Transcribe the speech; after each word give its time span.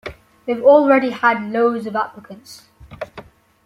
They've 0.47 0.63
already 0.65 1.11
had 1.11 1.51
loads 1.53 1.85
of 1.85 1.95
applicants. 1.95 2.63